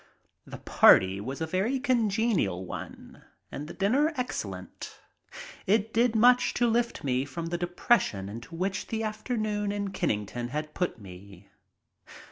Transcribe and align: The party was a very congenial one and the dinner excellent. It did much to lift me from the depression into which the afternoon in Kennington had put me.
The 0.47 0.57
party 0.57 1.21
was 1.21 1.41
a 1.41 1.45
very 1.45 1.79
congenial 1.79 2.65
one 2.65 3.21
and 3.51 3.67
the 3.67 3.73
dinner 3.75 4.11
excellent. 4.17 4.97
It 5.67 5.93
did 5.93 6.15
much 6.15 6.55
to 6.55 6.65
lift 6.67 7.03
me 7.03 7.23
from 7.23 7.45
the 7.45 7.57
depression 7.59 8.27
into 8.27 8.55
which 8.55 8.87
the 8.87 9.03
afternoon 9.03 9.71
in 9.71 9.91
Kennington 9.91 10.47
had 10.47 10.73
put 10.73 10.99
me. 10.99 11.49